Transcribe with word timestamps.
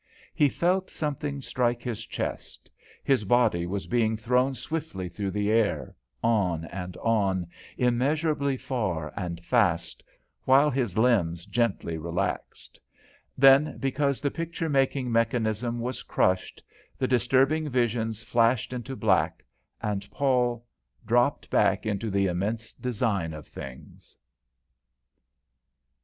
He 0.33 0.49
felt 0.49 0.89
something 0.89 1.43
strike 1.43 1.83
his 1.83 2.03
chest, 2.07 2.71
his 3.03 3.23
body 3.23 3.67
was 3.67 3.85
being 3.85 4.17
thrown 4.17 4.55
swiftly 4.55 5.07
through 5.07 5.29
the 5.29 5.51
air, 5.51 5.95
on 6.23 6.65
and 6.65 6.97
on, 6.97 7.45
immeasurably 7.77 8.57
far 8.57 9.13
and 9.15 9.39
fast, 9.45 10.01
while 10.43 10.71
his 10.71 10.97
limbs 10.97 11.45
gently 11.45 11.99
relaxed. 11.99 12.79
Then, 13.37 13.77
because 13.77 14.21
the 14.21 14.31
picture 14.31 14.69
making 14.69 15.11
mechanism 15.11 15.79
was 15.79 16.01
crushed, 16.01 16.63
the 16.97 17.07
disturbing 17.07 17.69
visions 17.69 18.23
flashed 18.23 18.73
into 18.73 18.95
black, 18.95 19.45
and 19.83 20.09
Paul 20.09 20.65
dropped 21.05 21.47
back 21.51 21.85
into 21.85 22.09
the 22.09 22.25
immense 22.25 22.73
design 22.73 23.33
of 23.33 23.45
things. 23.45 24.17